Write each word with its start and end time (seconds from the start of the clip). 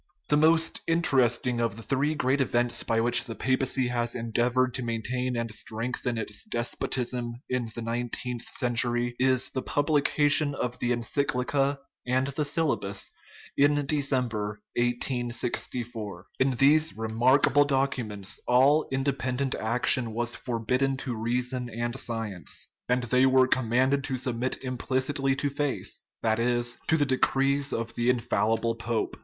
The 0.29 0.35
most 0.37 0.81
interesting 0.87 1.61
of 1.61 1.75
the 1.75 1.83
three 1.83 2.15
great 2.15 2.41
events 2.41 2.81
by 2.81 2.99
which 3.01 3.25
ttie 3.25 3.37
papacy 3.37 3.89
has 3.89 4.15
endeavored 4.15 4.73
to 4.73 4.81
maintain 4.81 5.37
and 5.37 5.51
strengthen 5.53 6.17
its 6.17 6.43
despotism 6.45 7.33
in 7.47 7.69
the 7.75 7.83
nineteenth 7.83 8.41
century 8.55 9.15
is 9.19 9.51
the 9.51 9.61
publication 9.61 10.55
of 10.55 10.79
the 10.79 10.89
encyclica 10.91 11.77
and 12.07 12.25
the 12.29 12.45
syllabus 12.45 13.11
in 13.55 13.85
December, 13.85 14.61
1864. 14.75 16.25
In 16.39 16.55
these 16.55 16.97
remarkable 16.97 17.63
documents 17.65 18.39
all 18.47 18.87
independent 18.91 19.53
action 19.53 20.13
was 20.13 20.35
forbidden 20.35 20.97
to 20.97 21.15
reason 21.15 21.69
and 21.69 21.95
science, 21.99 22.69
and 22.89 23.03
they 23.03 23.27
were 23.27 23.47
commanded 23.47 24.03
to 24.05 24.17
submit 24.17 24.63
implicitly 24.63 25.35
to 25.35 25.51
faith 25.51 25.95
that 26.23 26.39
is, 26.39 26.79
to 26.87 26.97
the 26.97 27.05
decrees 27.05 27.71
of 27.71 27.93
the 27.93 28.09
infallible 28.09 28.73
pope. 28.73 29.15